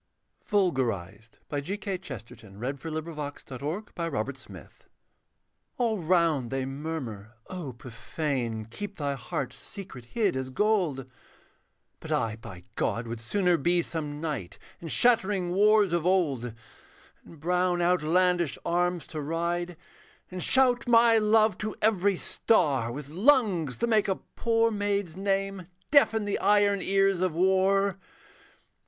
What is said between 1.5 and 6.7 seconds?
that sever, Because His mercy endureth for ever. 'VULGARISED' All round they